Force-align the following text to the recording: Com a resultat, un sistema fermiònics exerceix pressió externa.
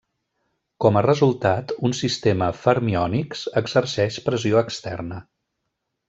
Com 0.85 0.95
a 0.99 1.03
resultat, 1.05 1.73
un 1.89 1.93
sistema 1.99 2.47
fermiònics 2.63 3.43
exerceix 3.65 4.17
pressió 4.31 4.63
externa. 4.67 5.21